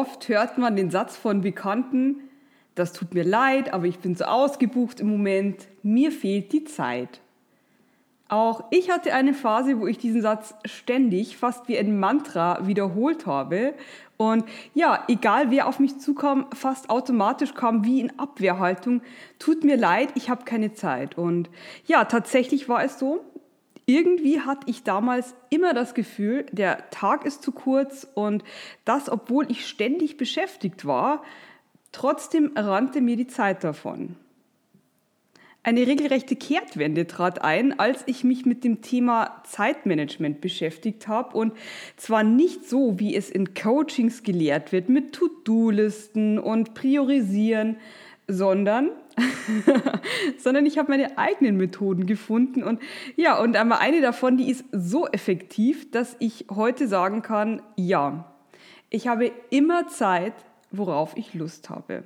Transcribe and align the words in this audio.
Oft 0.00 0.28
hört 0.28 0.56
man 0.56 0.76
den 0.76 0.90
Satz 0.90 1.16
von 1.16 1.42
Bekannten, 1.42 2.16
das 2.74 2.94
tut 2.94 3.12
mir 3.12 3.24
leid, 3.24 3.74
aber 3.74 3.84
ich 3.84 3.98
bin 3.98 4.14
so 4.14 4.24
ausgebucht 4.24 5.00
im 5.00 5.10
Moment, 5.10 5.68
mir 5.82 6.10
fehlt 6.10 6.52
die 6.52 6.64
Zeit. 6.64 7.20
Auch 8.28 8.64
ich 8.70 8.90
hatte 8.90 9.12
eine 9.12 9.34
Phase, 9.34 9.78
wo 9.78 9.86
ich 9.86 9.98
diesen 9.98 10.22
Satz 10.22 10.54
ständig, 10.64 11.36
fast 11.36 11.68
wie 11.68 11.76
ein 11.76 11.98
Mantra, 11.98 12.66
wiederholt 12.66 13.26
habe. 13.26 13.74
Und 14.16 14.44
ja, 14.72 15.04
egal 15.08 15.50
wer 15.50 15.66
auf 15.66 15.80
mich 15.80 15.98
zukam, 15.98 16.46
fast 16.54 16.88
automatisch 16.88 17.54
kam 17.54 17.84
wie 17.84 18.00
in 18.00 18.18
Abwehrhaltung, 18.18 19.02
tut 19.38 19.64
mir 19.64 19.76
leid, 19.76 20.10
ich 20.14 20.30
habe 20.30 20.44
keine 20.44 20.72
Zeit. 20.72 21.18
Und 21.18 21.50
ja, 21.86 22.04
tatsächlich 22.04 22.68
war 22.68 22.82
es 22.84 22.98
so, 22.98 23.24
irgendwie 23.90 24.40
hatte 24.40 24.70
ich 24.70 24.84
damals 24.84 25.34
immer 25.50 25.74
das 25.74 25.94
Gefühl, 25.94 26.46
der 26.52 26.90
Tag 26.90 27.24
ist 27.24 27.42
zu 27.42 27.50
kurz 27.50 28.06
und 28.14 28.44
das, 28.84 29.08
obwohl 29.08 29.50
ich 29.50 29.66
ständig 29.66 30.16
beschäftigt 30.16 30.84
war, 30.84 31.24
trotzdem 31.90 32.52
rannte 32.54 33.00
mir 33.00 33.16
die 33.16 33.26
Zeit 33.26 33.64
davon. 33.64 34.16
Eine 35.62 35.86
regelrechte 35.86 36.36
Kehrtwende 36.36 37.06
trat 37.06 37.42
ein, 37.42 37.78
als 37.78 38.02
ich 38.06 38.24
mich 38.24 38.46
mit 38.46 38.64
dem 38.64 38.80
Thema 38.80 39.42
Zeitmanagement 39.44 40.40
beschäftigt 40.40 41.06
habe 41.06 41.36
und 41.36 41.52
zwar 41.96 42.22
nicht 42.22 42.66
so, 42.66 42.98
wie 42.98 43.14
es 43.14 43.28
in 43.28 43.52
Coachings 43.54 44.22
gelehrt 44.22 44.72
wird, 44.72 44.88
mit 44.88 45.12
To-Do-Listen 45.12 46.38
und 46.38 46.72
Priorisieren, 46.74 47.76
sondern 48.26 48.90
sondern 50.38 50.66
ich 50.66 50.78
habe 50.78 50.90
meine 50.90 51.18
eigenen 51.18 51.56
Methoden 51.56 52.06
gefunden 52.06 52.62
und 52.62 52.80
ja, 53.16 53.38
und 53.38 53.56
einmal 53.56 53.78
eine 53.78 54.00
davon, 54.00 54.36
die 54.36 54.50
ist 54.50 54.64
so 54.72 55.06
effektiv, 55.06 55.90
dass 55.90 56.16
ich 56.18 56.46
heute 56.50 56.88
sagen 56.88 57.22
kann, 57.22 57.62
ja, 57.76 58.32
ich 58.90 59.08
habe 59.08 59.32
immer 59.50 59.88
Zeit, 59.88 60.34
worauf 60.70 61.16
ich 61.16 61.34
Lust 61.34 61.70
habe. 61.70 62.04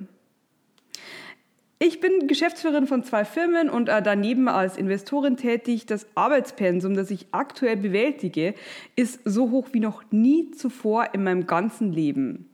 Ich 1.77 1.99
bin 1.99 2.27
Geschäftsführerin 2.27 2.87
von 2.87 3.03
zwei 3.03 3.25
Firmen 3.25 3.69
und 3.69 3.89
äh, 3.89 4.01
daneben 4.01 4.47
als 4.47 4.77
Investorin 4.77 5.35
tätig. 5.35 5.85
Das 5.85 6.07
Arbeitspensum, 6.15 6.95
das 6.95 7.11
ich 7.11 7.27
aktuell 7.31 7.75
bewältige, 7.75 8.55
ist 8.95 9.19
so 9.25 9.51
hoch 9.51 9.67
wie 9.73 9.81
noch 9.81 10.03
nie 10.09 10.51
zuvor 10.51 11.13
in 11.13 11.23
meinem 11.23 11.47
ganzen 11.47 11.91
Leben. 11.91 12.49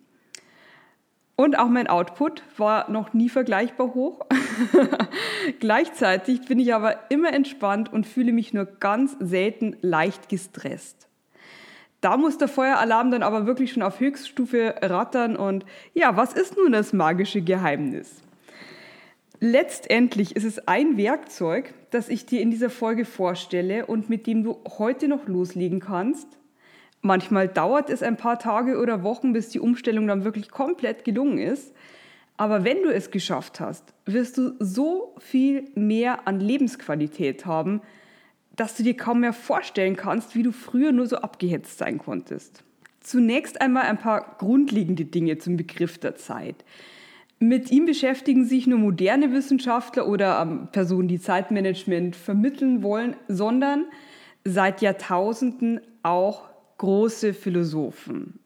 Und 1.42 1.58
auch 1.58 1.70
mein 1.70 1.88
Output 1.88 2.44
war 2.58 2.92
noch 2.92 3.14
nie 3.14 3.28
vergleichbar 3.28 3.96
hoch. 3.96 4.28
Gleichzeitig 5.60 6.42
bin 6.42 6.60
ich 6.60 6.72
aber 6.76 7.10
immer 7.10 7.34
entspannt 7.34 7.92
und 7.92 8.06
fühle 8.06 8.32
mich 8.32 8.54
nur 8.54 8.66
ganz 8.66 9.16
selten 9.20 9.76
leicht 9.82 10.30
gestresst. 10.30 11.08
Da 12.00 12.16
muss 12.16 12.38
der 12.38 12.48
Feueralarm 12.48 13.10
dann 13.10 13.24
aber 13.24 13.48
wirklich 13.48 13.74
schon 13.74 13.82
auf 13.82 14.00
Höchststufe 14.00 14.76
rattern 14.84 15.36
und 15.36 15.66
ja, 15.96 16.16
was 16.16 16.34
ist 16.34 16.58
nun 16.58 16.74
das 16.74 16.94
magische 16.94 17.42
Geheimnis? 17.42 18.22
Letztendlich 19.40 20.36
ist 20.36 20.46
es 20.46 20.68
ein 20.68 20.96
Werkzeug, 20.96 21.74
das 21.90 22.10
ich 22.10 22.28
dir 22.28 22.42
in 22.42 22.52
dieser 22.52 22.70
Folge 22.70 23.04
vorstelle 23.04 23.88
und 23.88 24.12
mit 24.12 24.28
dem 24.28 24.44
du 24.44 24.60
heute 24.78 25.08
noch 25.08 25.28
loslegen 25.28 25.80
kannst, 25.80 26.28
Manchmal 27.02 27.48
dauert 27.48 27.90
es 27.90 28.04
ein 28.04 28.18
paar 28.18 28.38
Tage 28.38 28.80
oder 28.80 29.04
Wochen, 29.04 29.34
bis 29.34 29.50
die 29.50 29.60
Umstellung 29.60 30.08
dann 30.08 30.24
wirklich 30.24 30.50
komplett 30.52 31.04
gelungen 31.04 31.40
ist. 31.40 31.74
Aber 32.38 32.64
wenn 32.64 32.84
du 32.84 32.94
es 32.94 33.12
geschafft 33.12 33.60
hast, 33.60 33.94
wirst 34.06 34.38
du 34.38 34.54
so 34.60 35.16
viel 35.20 35.66
mehr 35.76 36.28
an 36.28 36.40
Lebensqualität 36.40 37.46
haben, 37.46 37.82
dass 38.56 38.76
du 38.76 38.84
dir 38.84 38.96
kaum 38.96 39.22
mehr 39.22 39.34
vorstellen 39.34 39.96
kannst, 39.96 40.36
wie 40.36 40.44
du 40.44 40.52
früher 40.52 40.92
nur 40.92 41.08
so 41.08 41.18
abgehetzt 41.18 41.78
sein 41.78 41.98
konntest. 41.98 42.64
Zunächst 43.00 43.60
einmal 43.62 43.84
ein 43.84 43.98
paar 43.98 44.36
grundlegende 44.38 45.06
Dinge 45.06 45.40
zum 45.40 45.58
Begriff 45.58 45.98
der 45.98 46.16
Zeit. 46.16 46.64
Mit 47.40 47.72
ihm 47.72 47.88
beschäftigen 47.88 48.46
sich 48.46 48.68
nur 48.68 48.78
moderne 48.78 49.32
Wissenschaftler 49.32 50.08
oder 50.08 50.40
ähm, 50.42 50.68
Personen, 50.72 51.08
die 51.08 51.20
Zeitmanagement 51.20 52.16
vermitteln 52.16 52.84
wollen, 52.84 53.16
sondern 53.28 53.86
seit 54.46 54.84
Jahrtausenden 54.84 55.82
auch 56.04 56.51
große 56.82 57.36
Philosophen. 57.36 58.40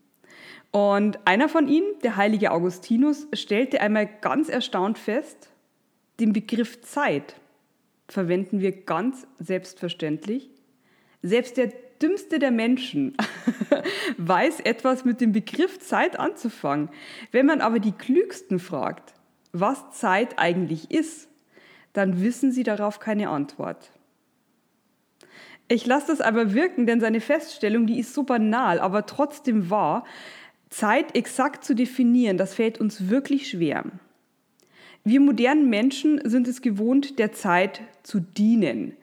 Und 0.72 1.26
einer 1.26 1.48
von 1.48 1.70
ihnen, 1.70 1.88
der 2.04 2.18
heilige 2.18 2.52
Augustinus, 2.52 3.28
stellte 3.32 3.80
einmal 3.80 4.10
ganz 4.20 4.50
erstaunt 4.50 4.98
fest, 4.98 5.50
den 6.20 6.34
Begriff 6.34 6.82
Zeit 6.82 7.36
verwenden 8.10 8.60
wir 8.60 8.74
ganz 8.74 9.26
selbstverständlich. 9.40 10.50
Selbst 11.22 11.56
der 11.56 11.72
dümmste 12.02 12.38
der 12.40 12.52
Menschen 12.52 13.16
weiß 14.18 14.60
etwas 14.60 15.06
mit 15.06 15.22
dem 15.22 15.32
Begriff 15.32 15.80
Zeit 15.80 16.20
anzufangen. 16.20 16.90
Wenn 17.32 17.46
man 17.46 17.62
aber 17.62 17.80
die 17.80 17.94
Klügsten 17.94 18.60
fragt, 18.60 19.14
was 19.54 19.92
Zeit 19.92 20.40
eigentlich 20.40 20.92
ist, 20.92 21.30
dann 21.94 22.22
wissen 22.22 22.52
sie 22.52 22.64
darauf 22.64 23.00
keine 23.00 23.30
Antwort. 23.30 23.92
Ich 25.68 25.86
lasse 25.86 26.08
das 26.08 26.22
aber 26.22 26.54
wirken, 26.54 26.86
denn 26.86 27.00
seine 27.00 27.22
Feststellung, 27.22 27.88
die 27.88 28.00
ist 28.00 28.14
so 28.14 28.24
banal, 28.24 28.80
aber 28.80 29.06
trotzdem 29.06 29.70
wahr. 29.70 30.06
Zeit 30.70 31.16
exakt 31.16 31.64
zu 31.64 31.74
definieren, 31.74 32.38
das 32.38 32.54
fällt 32.54 32.80
uns 32.80 33.10
wirklich 33.10 33.50
schwer. 33.50 33.86
Wir 35.04 35.20
modernen 35.20 35.70
Menschen 35.70 36.20
sind 36.24 36.48
es 36.48 36.62
gewohnt, 36.62 37.20
der 37.20 37.32
Zeit 37.32 37.82
zu 38.04 38.20
dienen. 38.20 38.94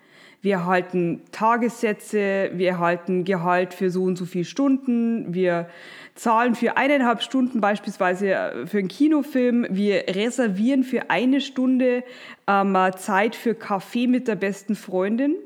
Wir 0.40 0.54
erhalten 0.54 1.22
Tagessätze, 1.30 2.50
wir 2.54 2.70
erhalten 2.70 3.24
Gehalt 3.24 3.74
für 3.74 3.90
so 3.90 4.02
und 4.02 4.16
so 4.16 4.24
viele 4.24 4.44
Stunden, 4.44 5.32
wir 5.32 5.68
zahlen 6.16 6.56
für 6.56 6.76
eineinhalb 6.76 7.22
Stunden 7.22 7.60
beispielsweise 7.60 8.32
äh, 8.32 8.66
für 8.66 8.78
einen 8.78 8.88
Kinofilm, 8.88 9.66
wir 9.70 10.04
reservieren 10.08 10.82
für 10.82 11.10
eine 11.10 11.40
Stunde 11.40 12.02
ähm, 12.48 12.76
Zeit 12.96 13.36
für 13.36 13.54
Kaffee 13.54 14.08
mit 14.08 14.26
der 14.26 14.34
besten 14.34 14.74
Freundin. 14.74 15.36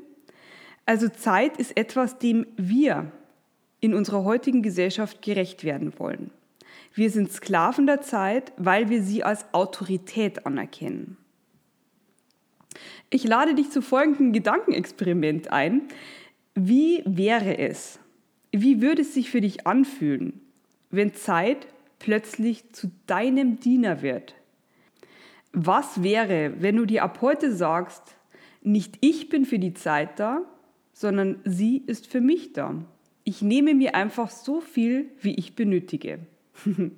Also 0.87 1.09
Zeit 1.09 1.57
ist 1.57 1.75
etwas, 1.75 2.17
dem 2.17 2.47
wir 2.55 3.11
in 3.81 3.93
unserer 3.93 4.23
heutigen 4.23 4.63
Gesellschaft 4.63 5.21
gerecht 5.21 5.65
werden 5.65 5.99
wollen. 5.99 6.31
Wir 6.93 7.11
sind 7.11 7.29
Sklaven 7.29 7.85
der 7.85 7.99
Zeit, 7.99 8.53
weil 8.55 8.89
wir 8.89 9.03
sie 9.03 9.21
als 9.21 9.53
Autorität 9.53 10.45
anerkennen. 10.45 11.17
Ich 13.09 13.25
lade 13.25 13.53
dich 13.53 13.69
zu 13.69 13.81
folgendem 13.81 14.31
Gedankenexperiment 14.31 15.51
ein. 15.51 15.89
Wie 16.55 17.03
wäre 17.05 17.57
es, 17.57 17.99
wie 18.53 18.81
würde 18.81 19.01
es 19.01 19.13
sich 19.13 19.29
für 19.29 19.41
dich 19.41 19.67
anfühlen, 19.67 20.39
wenn 20.89 21.13
Zeit 21.13 21.67
plötzlich 21.99 22.71
zu 22.71 22.91
deinem 23.07 23.59
Diener 23.59 24.01
wird? 24.01 24.35
Was 25.51 26.01
wäre, 26.01 26.53
wenn 26.61 26.77
du 26.77 26.85
dir 26.85 27.03
ab 27.03 27.19
heute 27.19 27.53
sagst, 27.53 28.15
nicht 28.61 28.97
ich 29.01 29.27
bin 29.27 29.43
für 29.43 29.59
die 29.59 29.73
Zeit 29.73 30.17
da, 30.17 30.43
sondern 30.97 31.39
sie 31.43 31.83
ist 31.85 32.07
für 32.07 32.21
mich 32.21 32.53
da. 32.53 32.73
Ich 33.23 33.43
nehme 33.43 33.75
mir 33.75 33.93
einfach 33.93 34.31
so 34.31 34.61
viel, 34.61 35.11
wie 35.21 35.35
ich 35.35 35.55
benötige. 35.55 36.19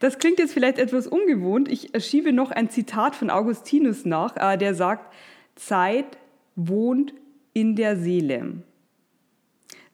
Das 0.00 0.20
klingt 0.20 0.38
jetzt 0.38 0.52
vielleicht 0.52 0.78
etwas 0.78 1.08
ungewohnt. 1.08 1.68
Ich 1.68 1.90
schiebe 2.04 2.32
noch 2.32 2.52
ein 2.52 2.70
Zitat 2.70 3.16
von 3.16 3.30
Augustinus 3.30 4.04
nach, 4.04 4.36
äh, 4.36 4.56
der 4.56 4.76
sagt, 4.76 5.12
Zeit 5.56 6.18
wohnt 6.54 7.14
in 7.52 7.74
der 7.74 7.96
Seele. 7.96 8.62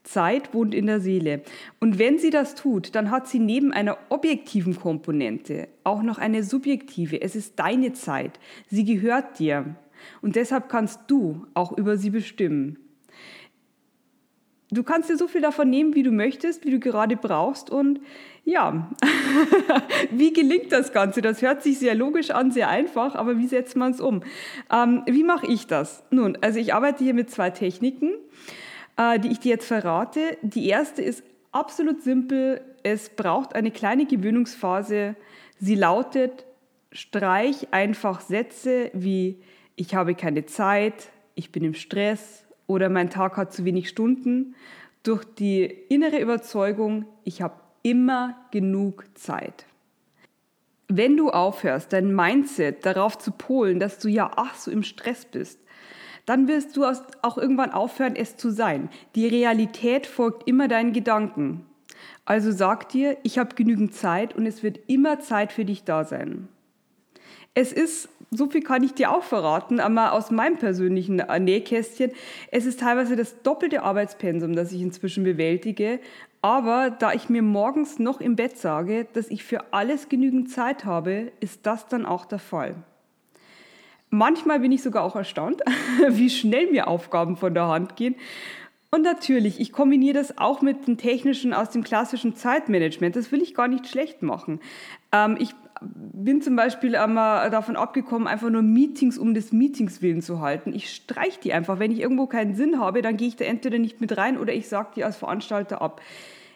Zeit 0.03 0.53
wohnt 0.53 0.75
in 0.75 0.85
der 0.85 1.01
Seele. 1.01 1.41
Und 1.81 1.99
wenn 1.99 2.19
sie 2.19 2.29
das 2.29 2.55
tut, 2.55 2.95
dann 2.95 3.11
hat 3.11 3.29
sie 3.29 3.39
neben 3.39 3.73
einer 3.73 3.97
objektiven 4.11 4.77
Komponente 4.77 5.69
auch 5.85 6.03
noch 6.03 6.19
eine 6.19 6.45
subjektive. 6.45 7.23
Es 7.23 7.35
ist 7.35 7.59
deine 7.59 7.95
Zeit. 7.95 8.39
Sie 8.69 8.85
gehört 8.85 9.39
dir. 9.39 9.75
Und 10.23 10.37
deshalb 10.37 10.69
kannst 10.69 11.01
du 11.09 11.47
auch 11.55 11.77
über 11.77 11.97
sie 11.97 12.11
bestimmen. 12.11 12.79
du 14.71 14.83
kannst 14.83 15.09
dir 15.09 15.17
so 15.17 15.29
viel 15.29 15.41
davon 15.41 15.71
nehmen, 15.71 15.95
wie 15.95 16.03
du 16.03 16.11
möchtest, 16.11 16.65
wie 16.65 16.71
du 16.71 16.81
gerade 16.81 17.17
brauchst. 17.17 17.71
Und 17.71 18.01
ja, 18.45 18.91
wie 20.11 20.33
gelingt 20.33 20.73
das 20.73 20.93
Ganze? 20.93 21.23
Das 21.23 21.43
hört 21.43 21.63
sich 21.63 21.79
sehr 21.79 21.95
logisch 21.95 22.31
an, 22.31 22.51
sehr 22.51 22.69
einfach, 22.69 23.15
aber 23.15 23.39
wie 23.39 23.47
setzt 23.47 23.77
man 23.77 23.93
es 23.93 24.01
um? 24.01 24.23
Ähm, 24.73 25.03
wie 25.07 25.25
mache 25.25 25.47
ich 25.47 25.67
das? 25.67 26.03
Nun, 26.11 26.37
also 26.41 26.59
ich 26.59 26.75
arbeite 26.75 27.05
hier 27.05 27.15
mit 27.15 27.31
zwei 27.31 27.51
Techniken, 27.51 28.13
äh, 28.97 29.19
die 29.19 29.29
ich 29.29 29.39
dir 29.39 29.51
jetzt 29.51 29.67
verrate. 29.67 30.39
Die 30.43 30.69
erste 30.69 31.03
ist 31.03 31.23
absolut 31.53 32.03
simpel. 32.03 32.61
Es 32.83 33.11
braucht 33.11 33.55
eine 33.55 33.71
kleine 33.71 34.07
Gewöhnungsphase. 34.07 35.17
Sie 35.59 35.75
lautet, 35.75 36.45
streich 36.93 37.69
einfach 37.73 38.21
Sätze 38.21 38.91
wie 38.93 39.41
ich 39.77 39.95
habe 39.95 40.15
keine 40.15 40.47
Zeit, 40.47 41.11
ich 41.35 41.53
bin 41.53 41.65
im 41.65 41.75
Stress 41.75 42.45
oder 42.67 42.89
mein 42.89 43.11
Tag 43.11 43.37
hat 43.37 43.53
zu 43.53 43.65
wenig 43.65 43.89
Stunden 43.89 44.55
durch 45.03 45.25
die 45.25 45.65
innere 45.65 46.19
Überzeugung, 46.19 47.05
ich 47.25 47.43
habe 47.43 47.55
immer 47.83 48.37
genug 48.51 49.05
Zeit. 49.15 49.67
Wenn 50.89 51.17
du 51.17 51.31
aufhörst, 51.31 51.93
dein 51.93 52.15
Mindset 52.15 52.87
darauf 52.87 53.19
zu 53.19 53.31
polen, 53.31 53.81
dass 53.81 53.99
du 53.99 54.09
ja 54.09 54.31
ach 54.37 54.55
so 54.55 54.71
im 54.71 54.83
Stress 54.83 55.25
bist, 55.27 55.61
dann 56.27 56.49
wirst 56.49 56.77
du 56.77 56.85
auch 56.85 57.37
irgendwann 57.37 57.71
aufhören, 57.71 58.17
es 58.17 58.37
zu 58.37 58.51
sein. 58.51 58.89
Die 59.15 59.27
Realität 59.27 60.07
folgt 60.07 60.49
immer 60.49 60.69
deinen 60.69 60.95
Gedanken. 60.95 61.67
Also 62.25 62.51
sag 62.51 62.89
dir, 62.89 63.19
ich 63.23 63.39
habe 63.39 63.55
genügend 63.55 63.95
Zeit 63.95 64.35
und 64.35 64.47
es 64.47 64.63
wird 64.63 64.81
immer 64.87 65.21
Zeit 65.21 65.53
für 65.53 65.67
dich 65.67 65.85
da 65.85 66.05
sein. 66.05 66.49
Es 67.55 67.73
ist, 67.73 68.09
so 68.31 68.49
viel 68.49 68.63
kann 68.63 68.83
ich 68.83 68.95
dir 68.95 69.13
auch 69.13 69.23
verraten, 69.23 69.79
aber 69.79 70.13
aus 70.13 70.33
meinem 70.33 70.57
persönlichen 70.57 71.23
Nähkästchen, 71.41 72.11
es 72.51 72.67
ist 72.67 72.81
teilweise 72.81 73.15
das 73.15 73.43
doppelte 73.43 73.83
Arbeitspensum, 73.83 74.57
das 74.57 74.73
ich 74.73 74.83
inzwischen 74.83 75.23
bewältige. 75.23 76.01
Aber 76.43 76.91
da 76.91 77.13
ich 77.13 77.29
mir 77.29 77.43
morgens 77.43 77.99
noch 77.99 78.21
im 78.21 78.37
Bett 78.37 78.59
sage, 78.59 79.07
dass 79.13 79.29
ich 79.29 79.45
für 79.45 79.73
alles 79.73 80.09
genügend 80.09 80.51
Zeit 80.51 80.85
habe, 80.85 81.33
ist 81.41 81.65
das 81.65 81.87
dann 81.87 82.05
auch 82.05 82.27
der 82.27 82.41
Fall. 82.41 82.75
Manchmal 84.11 84.61
bin 84.61 84.71
ich 84.71 84.83
sogar 84.83 85.05
auch 85.05 85.17
erstaunt, 85.17 85.63
wie 86.09 86.31
schnell 86.31 86.71
mir 86.71 86.89
Aufgaben 86.89 87.37
von 87.37 87.55
der 87.55 87.69
Hand 87.69 87.97
gehen. 87.97 88.17
Und 88.91 89.03
natürlich, 89.03 89.59
ich 89.59 89.73
kombiniere 89.73 90.15
das 90.15 90.39
auch 90.39 90.61
mit 90.61 90.87
dem 90.87 90.99
technischen 90.99 91.53
aus 91.53 91.71
dem 91.71 91.83
klassischen 91.83 92.37
Zeitmanagement. 92.37 93.17
Das 93.17 93.33
will 93.33 93.43
ich 93.43 93.55
gar 93.55 93.67
nicht 93.67 93.89
schlecht 93.89 94.23
machen. 94.23 94.61
Ähm, 95.11 95.37
ich 95.41 95.51
bin 95.95 96.43
zum 96.43 96.57
Beispiel 96.57 96.97
einmal 96.97 97.51
davon 97.51 97.77
abgekommen, 97.77 98.29
einfach 98.29 98.51
nur 98.51 98.63
Meetings 98.63 99.19
um 99.19 99.35
des 99.35 99.53
Meetings 99.53 100.03
willen 100.03 100.23
zu 100.23 100.41
halten. 100.41 100.73
Ich 100.75 100.95
streiche 100.95 101.41
die 101.41 101.53
einfach. 101.53 101.79
Wenn 101.79 101.91
ich 101.91 102.01
irgendwo 102.01 102.27
keinen 102.27 102.55
Sinn 102.55 102.81
habe, 102.81 103.03
dann 103.03 103.17
gehe 103.17 103.29
ich 103.29 103.37
da 103.37 103.45
entweder 103.45 103.79
nicht 103.79 104.01
mit 104.01 104.17
rein 104.17 104.39
oder 104.39 104.53
ich 104.53 104.69
sage 104.69 104.91
die 104.97 105.05
als 105.05 105.17
Veranstalter 105.17 105.83
ab. 105.83 106.01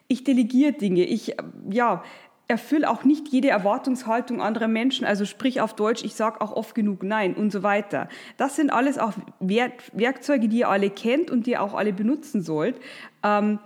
Ich 0.07 0.25
delegiere 0.25 0.73
Dinge. 0.73 1.05
Ich, 1.05 1.37
ja, 1.71 2.03
erfülle 2.49 2.89
auch 2.89 3.05
nicht 3.05 3.29
jede 3.29 3.49
Erwartungshaltung 3.49 4.41
anderer 4.41 4.69
Menschen, 4.69 5.07
also 5.07 5.27
sprich 5.27 5.61
auf 5.61 5.75
Deutsch, 5.75 6.03
ich 6.03 6.15
sage 6.15 6.41
auch 6.41 6.53
oft 6.53 6.75
genug 6.75 7.03
Nein 7.03 7.35
und 7.35 7.53
so 7.53 7.63
weiter. 7.63 8.09
Das 8.39 8.57
sind 8.57 8.71
alles 8.71 8.99
auch 8.99 9.13
Werkzeuge, 9.39 10.49
die 10.49 10.61
ihr 10.61 10.71
alle 10.71 10.89
kennt 10.89 11.31
und 11.31 11.47
die 11.47 11.53
ihr 11.53 11.63
auch 11.63 11.75
alle 11.75 11.93
benutzen 11.93 12.41
sollt. 12.41 12.77
Ähm, 13.23 13.59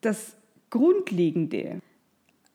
das 0.00 0.36
Grundlegende 0.70 1.80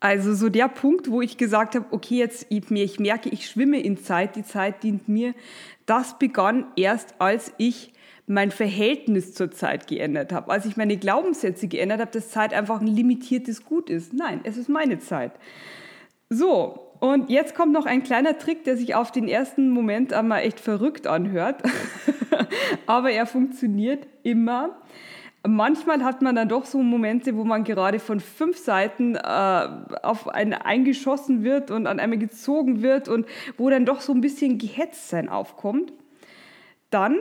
also 0.04 0.34
so 0.34 0.50
der 0.50 0.68
Punkt, 0.68 1.10
wo 1.10 1.22
ich 1.22 1.38
gesagt 1.38 1.76
habe, 1.76 1.86
okay, 1.92 2.18
jetzt 2.18 2.48
ich 2.50 3.00
merke, 3.00 3.30
ich 3.30 3.48
schwimme 3.48 3.80
in 3.80 3.98
Zeit, 3.98 4.36
die 4.36 4.44
Zeit 4.44 4.84
dient 4.84 5.08
mir, 5.08 5.34
das 5.86 6.20
begann 6.20 6.66
erst, 6.76 7.16
als 7.20 7.54
ich 7.58 7.94
mein 8.28 8.52
Verhältnis 8.52 9.34
zur 9.34 9.52
Zeit 9.52 9.88
geändert 9.88 10.34
habe, 10.34 10.52
als 10.52 10.66
ich 10.66 10.76
meine 10.76 10.98
Glaubenssätze 10.98 11.70
geändert 11.70 12.02
habe, 12.02 12.12
dass 12.12 12.32
Zeit 12.32 12.54
einfach 12.54 12.82
ein 12.82 12.88
limitiertes 12.88 13.64
Gut 13.64 13.90
ist. 13.90 14.12
Nein, 14.14 14.42
es 14.44 14.58
ist 14.58 14.68
meine 14.68 15.00
Zeit. 15.00 15.32
So, 16.30 16.92
und 17.00 17.30
jetzt 17.30 17.56
kommt 17.56 17.72
noch 17.72 17.86
ein 17.86 18.04
kleiner 18.04 18.38
Trick, 18.38 18.66
der 18.66 18.76
sich 18.76 18.96
auf 18.96 19.10
den 19.10 19.30
ersten 19.30 19.70
Moment 19.70 20.12
einmal 20.12 20.42
echt 20.42 20.60
verrückt 20.60 21.08
anhört, 21.08 21.64
aber 22.88 23.12
er 23.12 23.26
funktioniert 23.26 24.06
immer. 24.24 24.82
Manchmal 25.46 26.06
hat 26.06 26.22
man 26.22 26.36
dann 26.38 26.48
doch 26.48 26.64
so 26.64 26.82
Momente, 26.82 27.36
wo 27.36 27.44
man 27.44 27.66
gerade 27.66 28.00
von 28.00 28.22
fünf 28.22 28.58
Seiten 28.58 29.16
äh, 29.16 29.68
auf 30.02 30.30
einen 30.30 30.54
eingeschossen 30.54 31.44
wird 31.44 31.70
und 31.70 31.86
an 31.86 32.00
einmal 32.00 32.18
gezogen 32.18 32.82
wird 32.82 33.10
und 33.10 33.26
wo 33.58 33.70
dann 33.70 33.86
doch 33.86 34.00
so 34.00 34.14
ein 34.14 34.22
bisschen 34.22 34.58
Gehetztsein 34.58 35.28
aufkommt. 35.28 35.92
Dann 36.90 37.20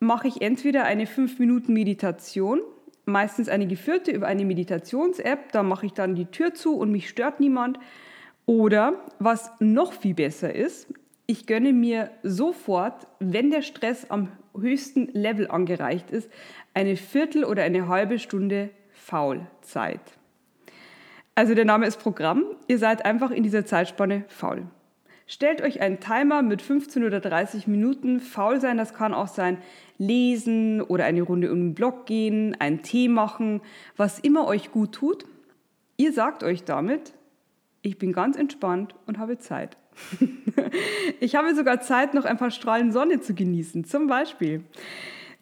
mache 0.00 0.28
ich 0.28 0.40
entweder 0.40 0.84
eine 0.84 1.06
fünf 1.06 1.38
Minuten 1.38 1.74
Meditation, 1.74 2.60
meistens 3.04 3.50
eine 3.50 3.66
geführte 3.66 4.12
über 4.12 4.28
eine 4.28 4.46
Meditations-App, 4.46 5.52
da 5.52 5.62
mache 5.62 5.86
ich 5.86 5.92
dann 5.92 6.14
die 6.14 6.26
Tür 6.26 6.54
zu 6.54 6.74
und 6.74 6.90
mich 6.90 7.08
stört 7.08 7.38
niemand. 7.38 7.78
Oder 8.46 8.94
was 9.18 9.52
noch 9.60 9.92
viel 9.92 10.14
besser 10.14 10.54
ist, 10.54 10.86
ich 11.26 11.46
gönne 11.46 11.74
mir 11.74 12.10
sofort, 12.22 13.06
wenn 13.18 13.50
der 13.50 13.60
Stress 13.60 14.10
am 14.10 14.28
höchsten 14.60 15.08
Level 15.12 15.50
angereicht 15.50 16.10
ist, 16.10 16.30
eine 16.74 16.96
Viertel 16.96 17.44
oder 17.44 17.62
eine 17.62 17.88
halbe 17.88 18.18
Stunde 18.18 18.70
Faulzeit. 18.92 20.00
Also 21.34 21.54
der 21.54 21.64
Name 21.64 21.86
ist 21.86 22.00
Programm. 22.00 22.44
Ihr 22.66 22.78
seid 22.78 23.04
einfach 23.04 23.30
in 23.30 23.44
dieser 23.44 23.64
Zeitspanne 23.64 24.24
faul. 24.26 24.66
Stellt 25.26 25.60
euch 25.60 25.80
einen 25.80 26.00
Timer 26.00 26.42
mit 26.42 26.62
15 26.62 27.04
oder 27.04 27.20
30 27.20 27.66
Minuten. 27.66 28.18
Faul 28.18 28.60
sein, 28.60 28.76
das 28.78 28.94
kann 28.94 29.12
auch 29.14 29.28
sein 29.28 29.58
lesen 29.98 30.80
oder 30.80 31.04
eine 31.04 31.22
Runde 31.22 31.52
um 31.52 31.58
den 31.58 31.74
Block 31.74 32.06
gehen, 32.06 32.56
einen 32.58 32.82
Tee 32.82 33.08
machen, 33.08 33.60
was 33.96 34.18
immer 34.18 34.46
euch 34.46 34.72
gut 34.72 34.92
tut. 34.92 35.26
Ihr 35.96 36.12
sagt 36.12 36.44
euch 36.44 36.64
damit, 36.64 37.12
ich 37.82 37.98
bin 37.98 38.12
ganz 38.12 38.36
entspannt 38.36 38.94
und 39.06 39.18
habe 39.18 39.38
Zeit. 39.38 39.76
ich 41.20 41.36
habe 41.36 41.54
sogar 41.54 41.80
Zeit, 41.80 42.14
noch 42.14 42.24
ein 42.24 42.36
paar 42.36 42.50
Strahlen 42.50 42.92
Sonne 42.92 43.20
zu 43.20 43.34
genießen, 43.34 43.84
zum 43.84 44.06
Beispiel. 44.06 44.62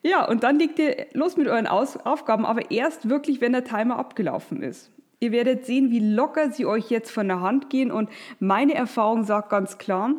Ja, 0.02 0.24
und 0.24 0.44
dann 0.44 0.58
legt 0.58 0.78
ihr 0.78 1.06
los 1.14 1.36
mit 1.36 1.48
euren 1.48 1.66
Aus 1.66 1.96
Aufgaben, 1.96 2.46
aber 2.46 2.70
erst 2.70 3.08
wirklich, 3.08 3.40
wenn 3.40 3.52
der 3.52 3.64
Timer 3.64 3.98
abgelaufen 3.98 4.62
ist. 4.62 4.90
Ihr 5.18 5.32
werdet 5.32 5.64
sehen, 5.64 5.90
wie 5.90 5.98
locker 5.98 6.50
sie 6.50 6.66
euch 6.66 6.90
jetzt 6.90 7.10
von 7.10 7.26
der 7.26 7.40
Hand 7.40 7.70
gehen 7.70 7.90
und 7.90 8.10
meine 8.38 8.74
Erfahrung 8.74 9.24
sagt 9.24 9.48
ganz 9.48 9.78
klar, 9.78 10.12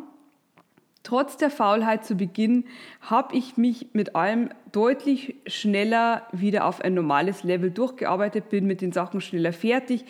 trotz 1.04 1.38
der 1.38 1.50
Faulheit 1.50 2.03
zu 2.03 2.15
Beginn 2.15 2.65
habe 3.00 3.36
ich 3.36 3.56
mich 3.56 3.89
mit 3.94 4.15
allem 4.15 4.50
deutlich 4.74 5.36
schneller 5.46 6.24
wieder 6.34 6.65
auf 6.65 6.82
ein 6.82 6.94
normales 6.94 7.44
Level 7.44 7.72
durchgearbeitet, 7.72 8.50
bin 8.50 8.67
mit 8.67 8.82
den 8.82 8.91
Sachen 8.91 9.22
schneller 9.22 9.53
fertig. 9.53 10.03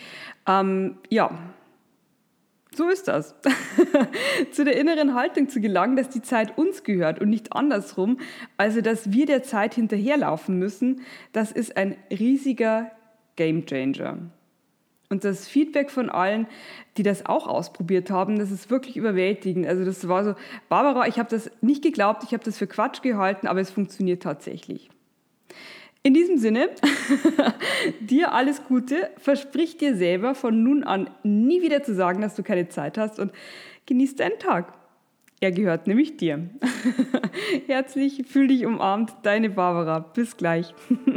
Ähm, 0.48 0.98
ja, 1.10 1.30
so 2.78 2.90
ist 2.90 3.08
das. 3.08 3.36
zu 4.52 4.64
der 4.64 4.78
inneren 4.78 5.14
Haltung 5.14 5.50
zu 5.50 5.60
gelangen, 5.60 5.96
dass 5.96 6.10
die 6.10 6.22
Zeit 6.22 6.58
uns 6.58 6.84
gehört 6.84 7.20
und 7.20 7.30
nicht 7.30 7.54
andersrum, 7.54 8.20
also 8.56 8.82
dass 8.82 9.12
wir 9.12 9.26
der 9.26 9.44
Zeit 9.44 9.74
hinterherlaufen 9.74 10.58
müssen, 10.58 11.02
das 11.34 11.52
ist 11.52 11.76
ein 11.76 11.98
riesiger 12.12 12.92
Gamechanger. 13.36 14.18
Und 15.10 15.24
das 15.24 15.48
Feedback 15.48 15.90
von 15.90 16.10
allen, 16.10 16.48
die 16.98 17.04
das 17.04 17.26
auch 17.26 17.48
ausprobiert 17.48 18.12
haben, 18.12 18.40
das 18.40 18.52
ist 18.52 18.70
wirklich 18.70 18.98
überwältigend. 18.98 19.66
Also 19.66 19.86
das 19.86 20.08
war 20.08 20.24
so, 20.24 20.36
Barbara, 20.68 21.08
ich 21.08 21.18
habe 21.18 21.30
das 21.30 21.50
nicht 21.62 21.82
geglaubt, 21.82 22.24
ich 22.24 22.34
habe 22.34 22.44
das 22.44 22.58
für 22.58 22.68
Quatsch 22.68 23.02
gehalten, 23.02 23.48
aber 23.48 23.62
es 23.62 23.72
funktioniert 23.72 24.22
tatsächlich. 24.22 24.90
In 26.04 26.14
diesem 26.14 26.38
Sinne, 26.38 26.70
dir 28.00 28.32
alles 28.34 28.64
Gute, 28.64 29.10
versprich 29.18 29.78
dir 29.78 29.96
selber 29.96 30.36
von 30.36 30.64
nun 30.64 30.84
an 30.84 31.10
nie 31.24 31.62
wieder 31.62 31.84
zu 31.84 31.94
sagen, 31.94 32.22
dass 32.22 32.36
du 32.36 32.44
keine 32.44 32.70
Zeit 32.70 32.98
hast 32.98 33.20
und 33.20 33.32
genieß 33.86 34.16
deinen 34.16 34.40
Tag. 34.40 34.74
Er 35.40 35.52
gehört 35.52 35.86
nämlich 35.86 36.18
dir. 36.18 36.50
Herzlich, 37.68 38.24
fühl 38.28 38.48
dich 38.48 38.66
umarmt, 38.66 39.14
deine 39.24 39.50
Barbara. 39.50 40.00
Bis 40.00 40.38
gleich. 40.38 40.74